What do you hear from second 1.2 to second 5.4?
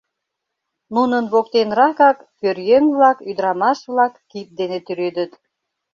воктенракак пӧръеҥ-влак, ӱдырамаш-влак кид дене тӱредыт.